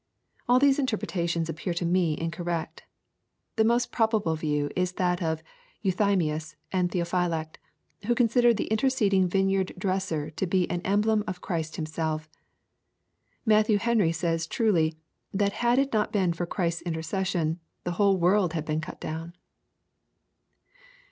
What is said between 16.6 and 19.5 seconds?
intercession, the whole world had been cut down."